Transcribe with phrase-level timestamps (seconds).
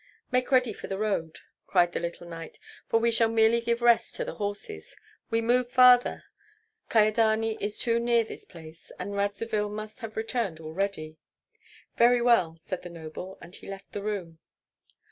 [0.31, 2.57] "Make ready for the road!" cried the little knight,
[2.89, 4.95] "for we shall merely give rest to the horses.
[5.29, 6.23] We move farther.
[6.89, 11.17] Kyedani is too near this place, and Radzivill must have returned already."
[11.97, 14.39] "Very well!" said the noble, and he left the room.